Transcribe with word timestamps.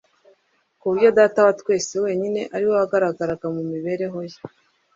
ku 0.79 0.85
buryo 0.89 1.09
Data 1.17 1.39
wa 1.45 1.53
twese 1.61 1.93
wenyine 2.05 2.41
ariwe 2.55 2.73
wagaragaraga 2.79 3.45
mu 3.55 3.61
mibereho 3.71 4.17
ye. 4.29 4.37